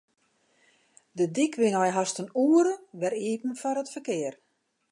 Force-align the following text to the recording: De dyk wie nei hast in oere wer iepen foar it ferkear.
De 1.17 1.25
dyk 1.35 1.53
wie 1.59 1.73
nei 1.73 1.91
hast 1.97 2.19
in 2.21 2.33
oere 2.47 2.73
wer 2.99 3.13
iepen 3.29 3.53
foar 3.61 3.79
it 3.81 3.91
ferkear. 3.95 4.35